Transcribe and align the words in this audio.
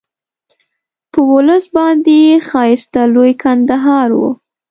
په 1.11 1.19
ولس 1.31 1.65
باندې 1.77 2.17
ښایسته 2.49 3.01
لوی 3.13 3.31
کندهار 3.43 4.09
وو. 4.19 4.29